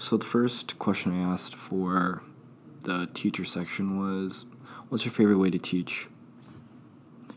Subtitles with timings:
[0.00, 2.22] So the first question I asked for
[2.84, 4.46] the teacher section was,
[4.88, 6.08] "What's your favorite way to teach?"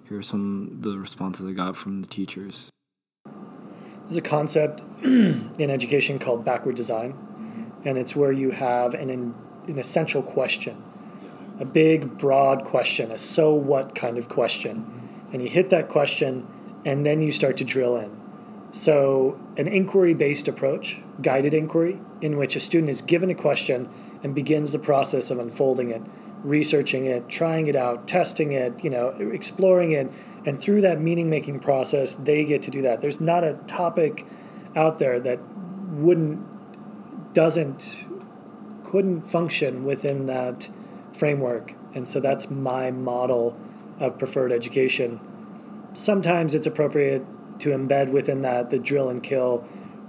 [0.08, 2.70] Here are some the responses I got from the teachers.
[4.06, 7.16] There's a concept in education called backward design,
[7.84, 10.82] and it's where you have an, an essential question,
[11.60, 14.86] a big, broad question, a so what kind of question.
[15.34, 16.48] And you hit that question,
[16.86, 18.23] and then you start to drill in.
[18.74, 23.88] So, an inquiry based approach, guided inquiry, in which a student is given a question
[24.24, 26.02] and begins the process of unfolding it,
[26.44, 30.12] researching it, trying it out, testing it, you know, exploring it,
[30.48, 33.00] and through that meaning making process, they get to do that.
[33.00, 34.26] There's not a topic
[34.76, 35.40] out there that
[35.92, 36.42] wouldn't,
[37.36, 37.96] doesn't,
[38.84, 40.72] couldn't function within that
[41.14, 41.76] framework.
[41.94, 43.56] And so that's my model
[44.00, 45.20] of preferred education.
[45.94, 47.24] Sometimes it's appropriate
[47.64, 49.68] to embed within that the drill and kill,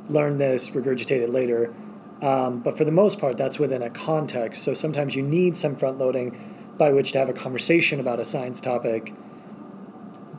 [0.09, 1.75] learn this, regurgitate it later.
[2.23, 4.63] Um, but for the most part, that's within a context.
[4.63, 6.39] So sometimes you need some front loading
[6.79, 9.15] by which to have a conversation about a science topic.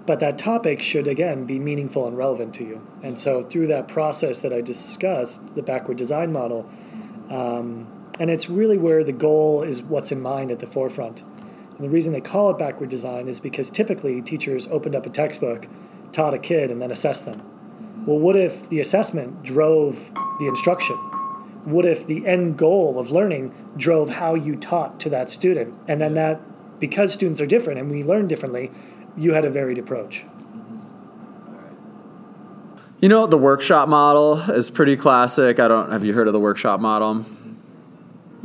[0.05, 2.87] But that topic should, again, be meaningful and relevant to you.
[3.01, 6.69] And so through that process that I discussed, the backward design model,
[7.29, 7.87] um,
[8.19, 11.21] and it's really where the goal is what's in mind at the forefront.
[11.21, 15.09] And the reason they call it backward design is because typically teachers opened up a
[15.09, 15.67] textbook,
[16.15, 17.41] taught a kid, and then assessed them.
[18.05, 20.95] Well, what if the assessment drove the instruction?
[21.65, 25.73] What if the end goal of learning drove how you taught to that student?
[25.87, 26.39] And then that,
[26.79, 28.71] because students are different and we learn differently,
[29.17, 30.25] you had a varied approach.
[32.99, 35.59] You know, the workshop model is pretty classic.
[35.59, 37.25] I don't have you heard of the workshop model?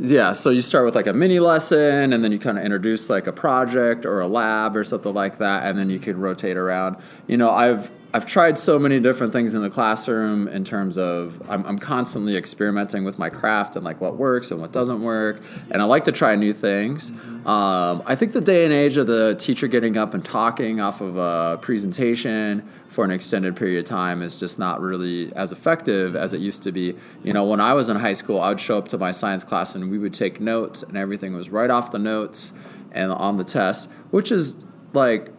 [0.03, 3.07] Yeah, so you start with like a mini lesson and then you kind of introduce
[3.07, 6.57] like a project or a lab or something like that and then you can rotate
[6.57, 6.97] around.
[7.27, 11.41] You know, I've I've tried so many different things in the classroom in terms of
[11.49, 15.41] I'm, I'm constantly experimenting with my craft and like what works and what doesn't work,
[15.69, 17.11] and I like to try new things.
[17.45, 20.99] Um, I think the day and age of the teacher getting up and talking off
[20.99, 26.15] of a presentation for an extended period of time is just not really as effective
[26.15, 26.93] as it used to be.
[27.23, 29.45] You know, when I was in high school, I would show up to my science
[29.45, 32.51] class and we would take notes, and everything was right off the notes
[32.91, 34.55] and on the test, which is
[34.93, 35.31] like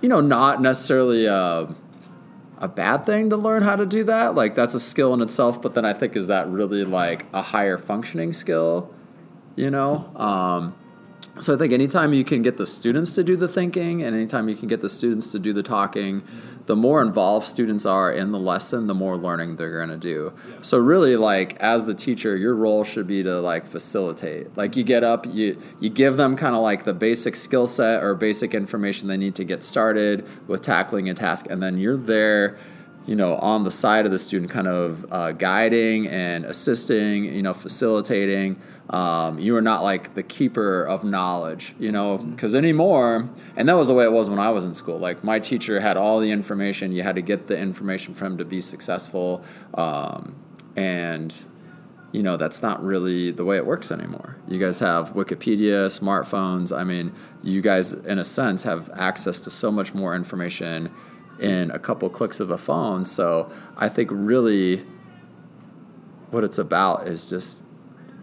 [0.00, 1.74] you know, not necessarily a,
[2.58, 4.34] a bad thing to learn how to do that.
[4.34, 7.42] Like that's a skill in itself, but then I think is that really like a
[7.42, 8.92] higher functioning skill,
[9.56, 9.98] you know?
[10.16, 10.74] Um,
[11.38, 14.48] so I think anytime you can get the students to do the thinking and anytime
[14.48, 16.22] you can get the students to do the talking,
[16.66, 20.32] the more involved students are in the lesson, the more learning they're going to do.
[20.48, 20.56] Yeah.
[20.62, 24.56] So really like as the teacher, your role should be to like facilitate.
[24.56, 28.02] Like you get up, you you give them kind of like the basic skill set
[28.02, 31.96] or basic information they need to get started with tackling a task and then you're
[31.96, 32.58] there
[33.10, 37.42] you know, on the side of the student, kind of uh, guiding and assisting, you
[37.42, 38.56] know, facilitating.
[38.90, 43.76] Um, you are not like the keeper of knowledge, you know, because anymore, and that
[43.76, 44.96] was the way it was when I was in school.
[44.96, 46.92] Like my teacher had all the information.
[46.92, 49.44] You had to get the information from him to be successful,
[49.74, 50.36] um,
[50.76, 51.36] and
[52.12, 54.36] you know that's not really the way it works anymore.
[54.46, 56.70] You guys have Wikipedia, smartphones.
[56.76, 60.92] I mean, you guys, in a sense, have access to so much more information
[61.40, 63.04] in a couple clicks of a phone.
[63.04, 64.84] So I think really
[66.30, 67.62] what it's about is just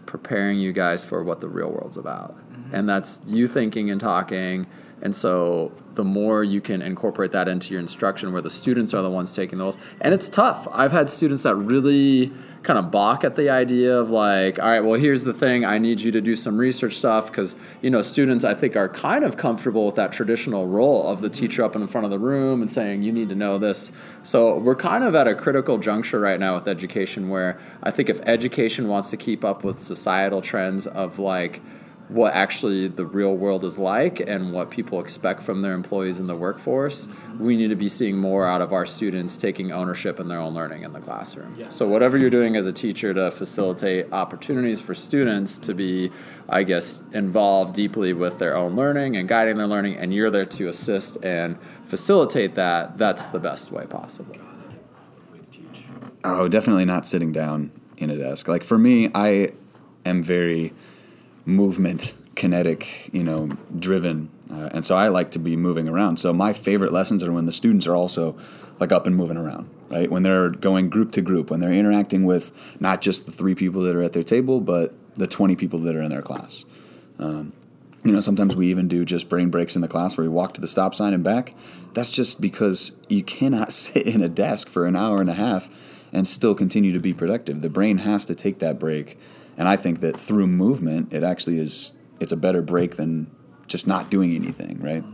[0.06, 2.36] preparing you guys for what the real world's about.
[2.36, 2.74] Mm-hmm.
[2.74, 4.66] And that's you thinking and talking.
[5.00, 9.02] And so the more you can incorporate that into your instruction where the students are
[9.02, 9.76] the ones taking those.
[10.00, 10.66] And it's tough.
[10.72, 12.32] I've had students that really
[12.62, 15.64] kind of balk at the idea of like, all right, well, here's the thing.
[15.64, 18.88] I need you to do some research stuff because, you know, students, I think, are
[18.88, 22.18] kind of comfortable with that traditional role of the teacher up in front of the
[22.18, 23.92] room and saying, you need to know this.
[24.22, 28.08] So we're kind of at a critical juncture right now with education where I think
[28.08, 31.60] if education wants to keep up with societal trends of like,
[32.08, 36.26] what actually the real world is like and what people expect from their employees in
[36.26, 37.06] the workforce,
[37.38, 40.54] we need to be seeing more out of our students taking ownership in their own
[40.54, 41.54] learning in the classroom.
[41.58, 41.68] Yeah.
[41.68, 46.10] So, whatever you're doing as a teacher to facilitate opportunities for students to be,
[46.48, 50.46] I guess, involved deeply with their own learning and guiding their learning, and you're there
[50.46, 54.34] to assist and facilitate that, that's the best way possible.
[56.24, 58.48] Oh, definitely not sitting down in a desk.
[58.48, 59.52] Like for me, I
[60.04, 60.72] am very
[61.48, 64.30] movement, kinetic, you know, driven.
[64.50, 66.18] Uh, and so I like to be moving around.
[66.18, 68.36] So my favorite lessons are when the students are also
[68.78, 70.10] like up and moving around, right?
[70.10, 73.82] When they're going group to group, when they're interacting with not just the three people
[73.82, 76.64] that are at their table, but the 20 people that are in their class.
[77.18, 77.52] Um,
[78.04, 80.54] you know, sometimes we even do just brain breaks in the class where we walk
[80.54, 81.54] to the stop sign and back.
[81.94, 85.68] That's just because you cannot sit in a desk for an hour and a half
[86.12, 87.60] and still continue to be productive.
[87.62, 89.18] The brain has to take that break.
[89.58, 93.30] And I think that through movement, it actually is it's a better break than
[93.66, 95.04] just not doing anything, right?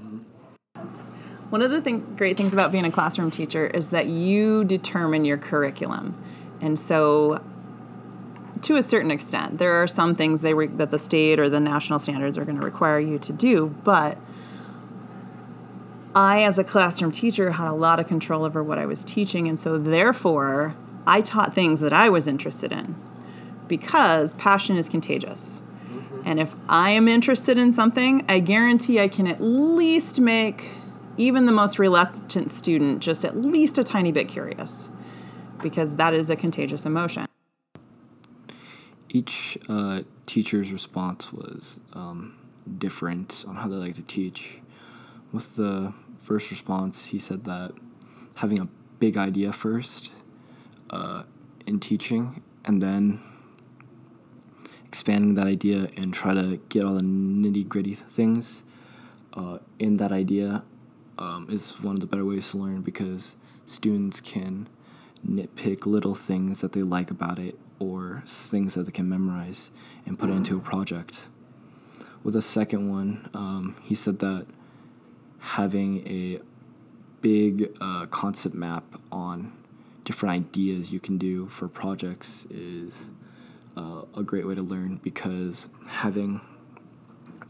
[1.50, 5.25] One of the thing, great things about being a classroom teacher is that you determine
[5.25, 6.20] your curriculum.
[6.61, 7.43] And so,
[8.62, 11.61] to a certain extent, there are some things they re- that the state or the
[11.61, 14.19] national standards are going to require you to do, but
[16.14, 19.49] I, as a classroom teacher, had a lot of control over what I was teaching,
[19.49, 20.76] and so therefore,
[21.06, 22.94] I taught things that I was interested in
[23.69, 25.62] because passion is contagious.
[26.25, 30.70] And if I am interested in something, I guarantee I can at least make
[31.16, 34.90] even the most reluctant student just at least a tiny bit curious
[35.62, 37.26] because that is a contagious emotion.
[39.08, 42.37] Each uh, teacher's response was um,
[42.78, 44.58] different on how they like to teach.
[45.31, 47.72] With the first response, he said that
[48.37, 48.69] having a
[48.99, 50.11] big idea first
[50.90, 51.25] uh,
[51.66, 53.20] in teaching and then
[54.94, 58.62] expanding that idea and try to get all the nitty gritty things
[59.32, 60.62] uh, in that idea
[61.19, 63.35] um, is one of the better ways to learn because
[63.67, 64.69] students can
[65.29, 69.73] nitpick little things that they like about it or things that they can memorize
[70.06, 71.23] and put it into a project.
[72.23, 74.47] With the second one, um, he said that
[75.40, 76.38] having a
[77.20, 79.55] big uh, concept map on
[80.05, 83.06] different ideas you can do for projects is
[83.76, 86.41] uh, a great way to learn because having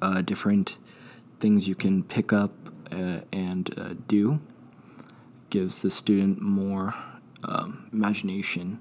[0.01, 0.79] uh, different
[1.41, 2.53] things you can pick up
[2.93, 4.41] uh, and uh, do
[5.51, 6.95] gives the student more
[7.45, 8.81] um, imagination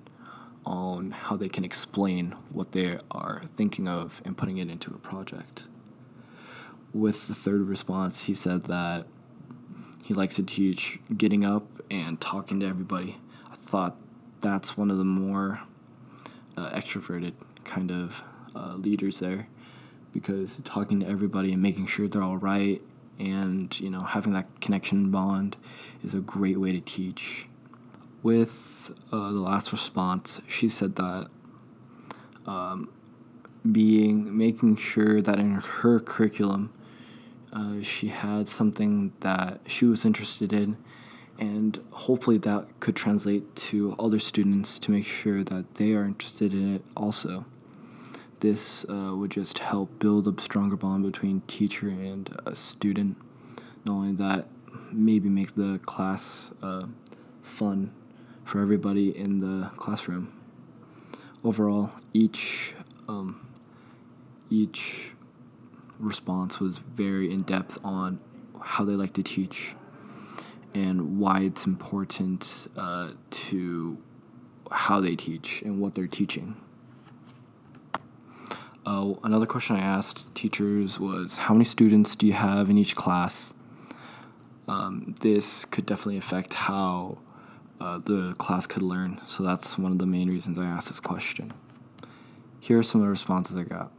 [0.66, 4.98] on how they can explain what they are thinking of and putting it into a
[4.98, 5.68] project.
[6.94, 9.06] With the third response, he said that
[10.04, 13.18] he likes to teach getting up and talking to everybody.
[13.51, 13.98] I thought
[14.40, 15.62] that's one of the more
[16.58, 17.34] uh, extroverted
[17.64, 18.24] kind of
[18.56, 19.48] uh, leaders there
[20.14, 22.82] because talking to everybody and making sure they're all right
[23.20, 25.56] and you know having that connection bond
[26.04, 27.48] is a great way to teach.
[28.22, 31.28] With uh, the last response she said that
[32.46, 32.90] um,
[33.70, 36.72] being making sure that in her curriculum
[37.52, 40.78] uh, she had something that she was interested in
[41.39, 46.53] and hopefully that could translate to other students to make sure that they are interested
[46.53, 47.45] in it also.
[48.39, 53.18] This uh, would just help build a stronger bond between teacher and a student.
[53.85, 54.47] Not only that
[54.91, 56.88] maybe make the class uh,
[57.41, 57.91] fun
[58.44, 60.31] for everybody in the classroom.
[61.44, 62.74] Overall each
[63.07, 63.47] um,
[64.50, 65.13] each
[66.00, 68.19] response was very in depth on
[68.62, 69.75] how they like to teach
[70.74, 73.98] and why it's important uh, to
[74.72, 76.56] how they teach and what they're teaching.
[78.86, 82.96] Uh, another question I asked teachers was How many students do you have in each
[82.96, 83.54] class?
[84.68, 87.19] Um, this could definitely affect how
[87.80, 91.00] uh, the class could learn, so that's one of the main reasons I asked this
[91.00, 91.54] question.
[92.60, 93.92] Here are some of the responses I got.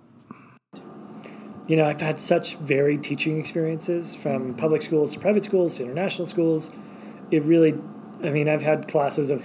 [1.66, 5.84] You know, I've had such varied teaching experiences from public schools to private schools to
[5.84, 6.70] international schools.
[7.30, 7.74] It really,
[8.22, 9.42] I mean, I've had classes of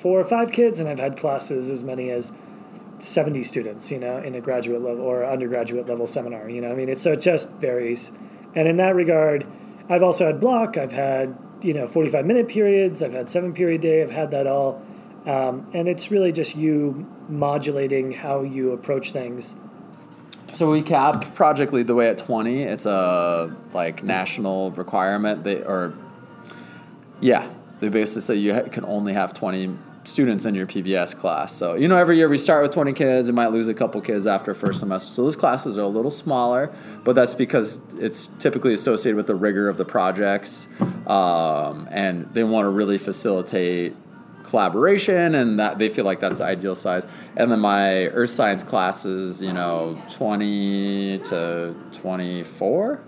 [0.00, 2.32] four or five kids, and I've had classes as many as
[2.98, 6.74] 70 students, you know, in a graduate level or undergraduate level seminar, you know, I
[6.74, 8.12] mean, it, so it just varies.
[8.54, 9.46] And in that regard,
[9.88, 13.80] I've also had block, I've had, you know, 45 minute periods, I've had seven period
[13.80, 14.82] day, I've had that all.
[15.26, 19.56] Um, and it's really just you modulating how you approach things
[20.54, 22.62] So we cap Project Lead the Way at 20.
[22.62, 25.42] It's a like national requirement.
[25.42, 25.94] They or
[27.20, 31.52] yeah, they basically say you can only have 20 students in your PBS class.
[31.52, 33.26] So you know, every year we start with 20 kids.
[33.26, 35.08] You might lose a couple kids after first semester.
[35.10, 39.34] So those classes are a little smaller, but that's because it's typically associated with the
[39.34, 40.68] rigor of the projects,
[41.08, 43.96] um, and they want to really facilitate
[44.44, 47.06] collaboration and that they feel like that's the ideal size.
[47.36, 53.00] And then my earth science classes you know 20 to 24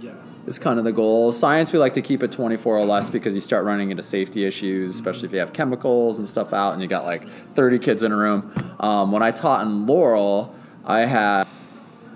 [0.00, 0.12] Yeah.
[0.46, 1.32] is kind of the goal.
[1.32, 4.44] Science we like to keep it 24 or less because you start running into safety
[4.44, 8.02] issues especially if you have chemicals and stuff out and you got like 30 kids
[8.02, 8.52] in a room.
[8.80, 11.46] Um, when i taught in laurel i had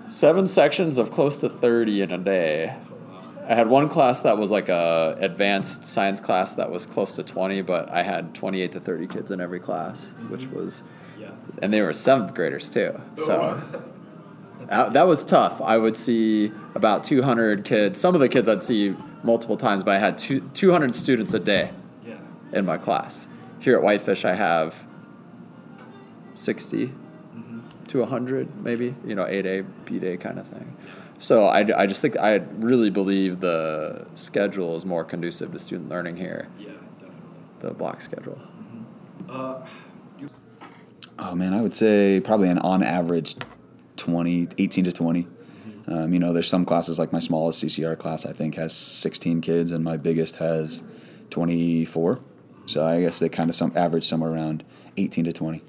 [0.09, 2.75] seven sections of close to 30 in a day
[3.49, 7.23] I had one class that was like a advanced science class that was close to
[7.23, 10.29] 20, but I had 28 to 30 kids in every class, mm-hmm.
[10.29, 10.83] which was,
[11.63, 13.01] and they were seventh graders too.
[13.17, 13.83] Oh, so
[14.67, 15.61] that, that was tough.
[15.61, 17.99] I would see about 200 kids.
[17.99, 21.39] Some of the kids I'd see multiple times, but I had two, 200 students a
[21.39, 21.71] day
[22.05, 22.19] Yeah.
[22.53, 23.27] in my class.
[23.59, 24.85] here at Whitefish, I have
[26.35, 26.93] 60
[27.89, 30.75] to 100, maybe, you know, A day, B day kind of thing.
[31.19, 35.89] So I, I just think I really believe the schedule is more conducive to student
[35.89, 37.13] learning here, Yeah, definitely.
[37.59, 38.39] the block schedule.
[39.27, 39.65] Uh,
[41.21, 43.35] Oh man, I would say probably an on average
[43.97, 45.27] 20, 18 to 20.
[45.89, 49.41] Um, you know, there's some classes like my smallest CCR class I think has 16
[49.41, 50.81] kids, and my biggest has
[51.29, 52.21] 24.
[52.67, 54.63] So I guess they kind of some average somewhere around
[54.95, 55.61] 18 to 20.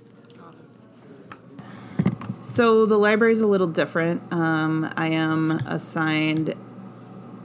[2.61, 4.31] So the library is a little different.
[4.31, 6.55] Um, I am assigned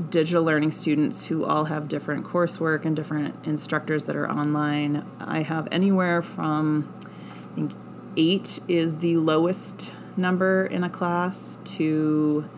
[0.10, 5.10] digital learning students who all have different coursework and different instructors that are online.
[5.22, 7.72] I have anywhere from, I think,
[8.18, 12.50] eight is the lowest number in a class to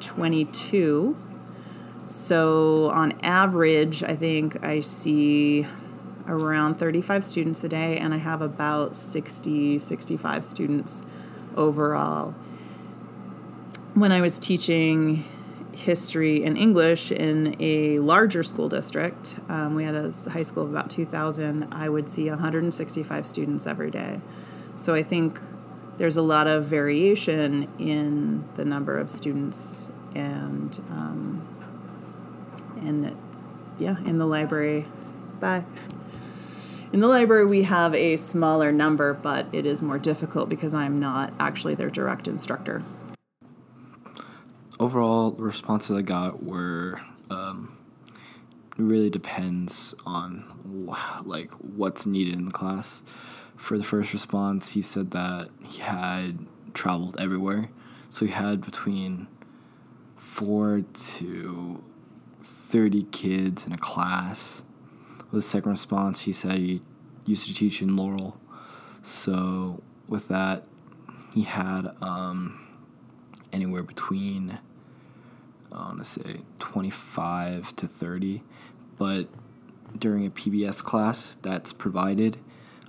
[0.00, 1.18] 22.
[2.06, 5.66] So on average, I think I see
[6.26, 11.02] around 35 students a day, and I have about 60, 65 students
[11.56, 12.32] overall.
[13.94, 15.24] When I was teaching
[15.72, 20.70] history and English in a larger school district, um, we had a high school of
[20.70, 24.20] about 2,000, I would see 165 students every day.
[24.74, 25.40] So I think
[25.98, 31.46] there's a lot of variation in the number of students and um,
[32.80, 33.16] and
[33.78, 34.86] yeah, in the library.
[35.40, 35.64] Bye.
[36.92, 40.98] In the library, we have a smaller number, but it is more difficult because I'm
[41.00, 42.82] not actually their direct instructor.
[44.78, 47.00] overall the responses I got were
[47.30, 47.76] um,
[48.76, 50.44] really depends on
[51.24, 53.02] like what's needed in the class.
[53.56, 57.70] For the first response, he said that he had traveled everywhere,
[58.10, 59.28] so he had between
[60.16, 60.82] four
[61.16, 61.82] to
[62.42, 64.62] thirty kids in a class.
[65.30, 66.80] With second response, he said he
[67.24, 68.38] used to teach in Laurel,
[69.02, 70.64] so with that,
[71.34, 72.66] he had um,
[73.52, 74.58] anywhere between
[75.72, 78.42] I want to say 25 to 30,
[78.96, 79.28] but
[79.98, 82.38] during a PBS class that's provided,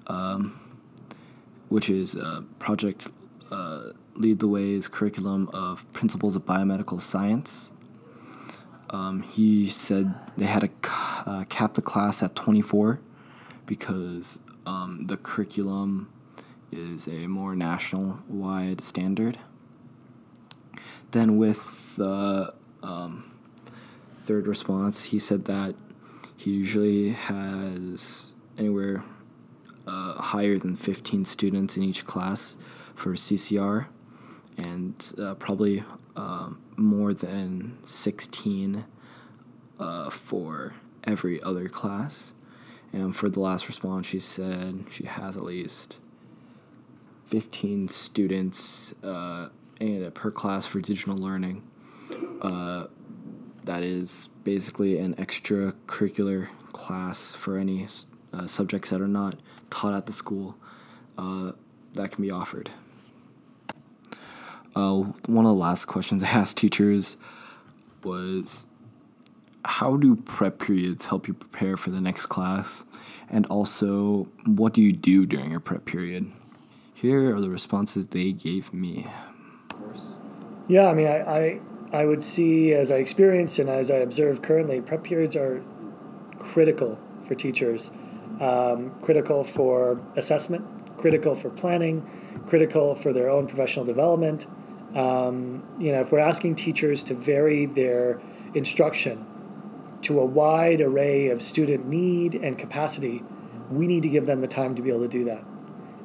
[0.07, 0.59] um,
[1.69, 2.15] which is
[2.59, 3.09] Project
[3.51, 7.71] uh, Lead the Way's curriculum of Principles of Biomedical Science.
[8.89, 10.69] Um, he said they had to
[11.25, 12.99] uh, cap the class at 24
[13.65, 16.11] because um, the curriculum
[16.71, 19.37] is a more national wide standard.
[21.11, 22.53] Then, with the
[22.83, 23.31] um,
[24.15, 25.75] third response, he said that
[26.35, 28.25] he usually has
[28.57, 29.03] anywhere
[29.87, 32.57] uh, higher than 15 students in each class
[32.93, 33.87] for CCR
[34.57, 35.83] and uh, probably
[36.17, 38.85] um, more than 16
[39.79, 42.33] uh, for every other class.
[42.91, 45.97] And for the last response, she said she has at least
[47.25, 51.63] 15 students uh, in per class for digital learning.
[52.41, 52.87] Uh,
[53.63, 57.87] that is basically an extracurricular class for any
[58.33, 59.35] uh, subjects that are not
[59.69, 60.55] taught at the school
[61.17, 61.51] uh,
[61.93, 62.71] that can be offered.
[64.77, 67.17] Uh, one of the last questions I asked teachers
[68.03, 68.67] was
[69.65, 72.85] how do prep periods help you prepare for the next class?
[73.27, 76.31] And also, what do you do during your prep period?
[76.93, 79.07] Here are the responses they gave me.
[80.67, 81.59] Yeah, I mean, I, I,
[81.91, 85.63] I would see as I experience and as I observe currently, prep periods are
[86.37, 87.89] critical for teachers,
[88.39, 90.65] um, critical for assessment,
[90.97, 92.07] critical for planning,
[92.45, 94.45] critical for their own professional development.
[94.95, 98.21] Um, you know, if we're asking teachers to vary their
[98.53, 99.25] instruction
[100.03, 103.23] to a wide array of student need and capacity,
[103.69, 105.43] we need to give them the time to be able to do that.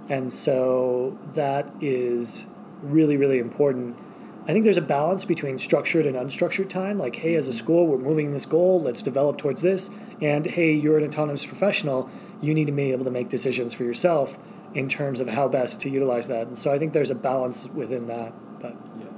[0.09, 2.47] And so that is
[2.83, 3.97] really, really important.
[4.45, 6.99] I think there's a balance between structured and unstructured time.
[6.99, 9.91] Like, hey, as a school, we're moving this goal, let's develop towards this.
[10.21, 12.11] And hey, you're an autonomous professional,
[12.41, 14.39] you need to be able to make decisions for yourself
[14.75, 16.49] in terms of how best to utilize that.
[16.49, 18.33] And so I think there's a balance within that.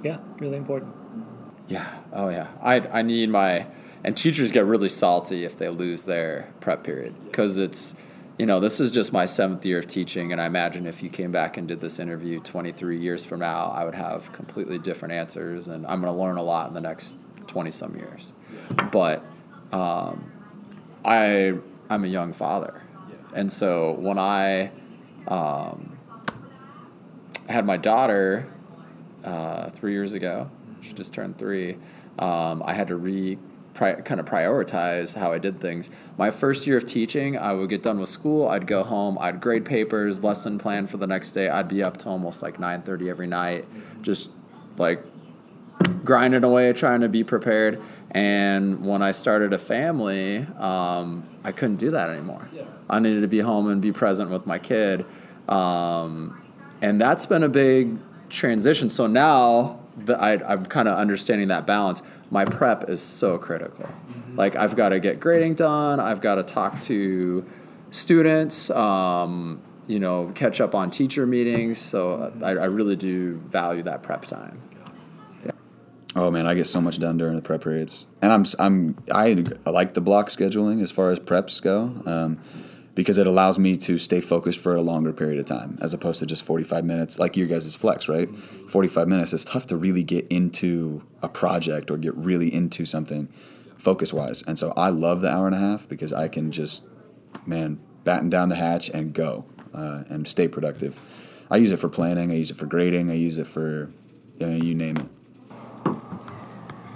[0.04, 0.94] Yeah, really important.
[1.66, 1.90] Yeah.
[2.12, 2.48] Oh, yeah.
[2.62, 3.66] I, I need my.
[4.04, 7.94] And teachers get really salty if they lose their prep period because it's,
[8.38, 10.30] you know, this is just my seventh year of teaching.
[10.30, 13.70] And I imagine if you came back and did this interview 23 years from now,
[13.70, 15.68] I would have completely different answers.
[15.68, 18.34] And I'm going to learn a lot in the next 20 some years.
[18.92, 19.24] But
[19.72, 20.30] um,
[21.02, 21.54] I,
[21.88, 22.82] I'm a young father.
[23.34, 24.70] And so when I
[25.26, 25.98] um,
[27.48, 28.53] had my daughter
[29.24, 30.50] uh, three years ago,
[30.80, 31.76] she just turned three,
[32.18, 33.38] um, I had to re
[33.74, 35.90] pri- kind of prioritize how I did things.
[36.16, 39.40] My first year of teaching, I would get done with school, I'd go home, I'd
[39.40, 41.48] grade papers, lesson plan for the next day.
[41.48, 43.66] I'd be up to almost like 9:30 every night,
[44.02, 44.30] just
[44.78, 45.02] like
[46.04, 47.80] grinding away trying to be prepared.
[48.12, 52.48] And when I started a family, um, I couldn't do that anymore.
[52.88, 55.04] I needed to be home and be present with my kid.
[55.48, 56.40] Um,
[56.80, 58.90] and that's been a big transition.
[58.90, 63.88] So now that I, I'm kind of understanding that balance, my prep is so critical.
[64.34, 66.00] Like I've got to get grading done.
[66.00, 67.44] I've got to talk to
[67.90, 68.70] students.
[68.70, 71.78] Um, you know, catch up on teacher meetings.
[71.78, 74.62] So I, I really do value that prep time.
[76.16, 79.42] Oh man, I get so much done during the prep periods, and I'm I'm I
[79.68, 82.38] like the block scheduling as far as preps go, um,
[82.94, 86.20] because it allows me to stay focused for a longer period of time as opposed
[86.20, 88.34] to just 45 minutes, like you guys' flex, right?
[88.36, 93.28] 45 minutes is tough to really get into a project or get really into something
[93.76, 96.84] focus wise, and so I love the hour and a half because I can just
[97.46, 100.98] man batten down the hatch and go uh, and stay productive.
[101.50, 102.30] I use it for planning.
[102.30, 103.10] I use it for grading.
[103.10, 103.90] I use it for
[104.38, 105.06] you, know, you name it.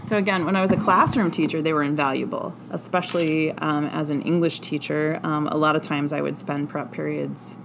[0.08, 4.22] So again, when I was a classroom teacher, they were invaluable, especially um, as an
[4.22, 5.20] English teacher.
[5.22, 7.58] Um, a lot of times I would spend prep periods.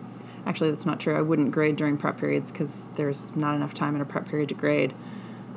[0.46, 1.18] Actually, that's not true.
[1.18, 4.50] I wouldn't grade during prep periods because there's not enough time in a prep period
[4.50, 4.94] to grade.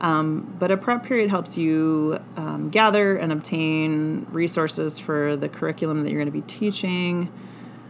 [0.00, 6.04] Um, but a prep period helps you um, gather and obtain resources for the curriculum
[6.04, 7.32] that you're going to be teaching.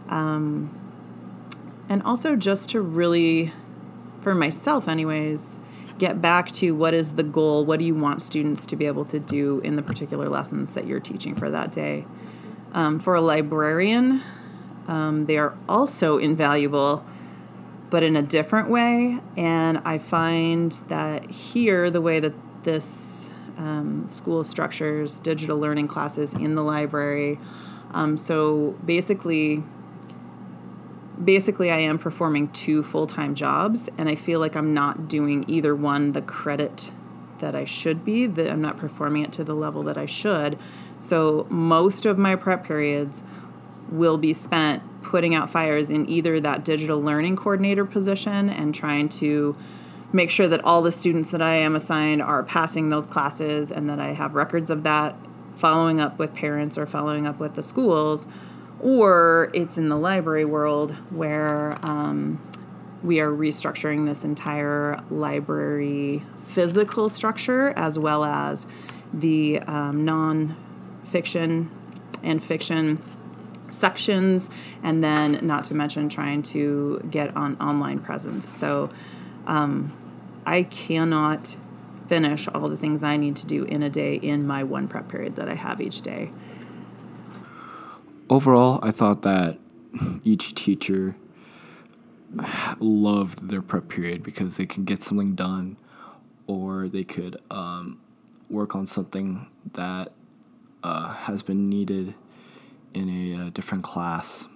[0.09, 0.75] Um,
[1.87, 3.51] and also just to really,
[4.21, 5.59] for myself, anyways,
[5.97, 9.05] get back to what is the goal, what do you want students to be able
[9.05, 12.05] to do in the particular lessons that you're teaching for that day.
[12.73, 14.21] Um, for a librarian,
[14.87, 17.03] um, they are also invaluable,
[17.89, 19.19] but in a different way.
[19.35, 26.33] And I find that here, the way that this um, school structures digital learning classes
[26.33, 27.39] in the library,
[27.91, 29.63] um, so basically,
[31.23, 35.75] basically I am performing two full-time jobs and I feel like I'm not doing either
[35.75, 36.91] one the credit
[37.39, 40.57] that I should be that I'm not performing it to the level that I should.
[40.99, 43.23] So most of my prep periods
[43.89, 49.07] will be spent putting out fires in either that digital learning coordinator position and trying
[49.07, 49.55] to
[50.11, 53.89] make sure that all the students that I am assigned are passing those classes and
[53.89, 55.15] that I have records of that
[55.55, 58.27] following up with parents or following up with the schools
[58.79, 62.41] or it's in the library world where um,
[63.03, 68.67] we are restructuring this entire library physical structure as well as
[69.13, 71.69] the um, non-fiction
[72.23, 73.01] and fiction
[73.69, 74.49] sections
[74.81, 78.47] and then not to mention trying to get on online presence.
[78.47, 78.89] So
[79.47, 79.93] um,
[80.45, 81.57] i cannot
[82.07, 85.07] finish all the things i need to do in a day in my one prep
[85.09, 86.31] period that i have each day
[88.29, 89.57] overall, I thought that
[90.23, 91.15] each teacher
[92.79, 95.77] loved their prep period because they can get something done
[96.45, 97.99] or they could um,
[98.49, 100.11] work on something that
[100.83, 102.15] uh, has been needed
[102.93, 104.47] in a, a different class.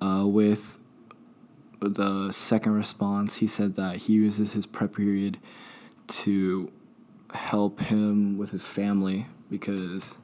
[0.00, 0.78] Uh, with
[1.80, 5.38] the second response, he said that he uses his prep period
[6.06, 6.70] to
[7.34, 10.16] help him with his family because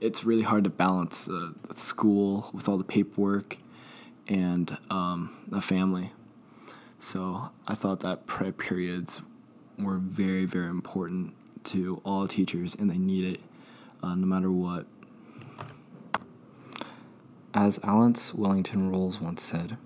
[0.00, 3.58] it's really hard to balance uh, school with all the paperwork
[4.26, 6.12] and um, a family.
[6.98, 9.22] So I thought that prep periods
[9.78, 11.34] were very, very important
[11.64, 13.40] to all teachers, and they need it
[14.02, 14.86] uh, no matter what.
[17.54, 19.76] As Alice Wellington Rollins once said,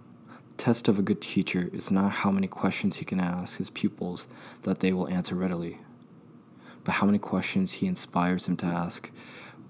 [0.56, 3.70] the test of a good teacher is not how many questions he can ask his
[3.70, 4.26] pupils
[4.62, 5.78] that they will answer readily,
[6.84, 9.10] but how many questions he inspires them to ask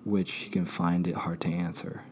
[0.04, 2.02] which he can find it hard to answer.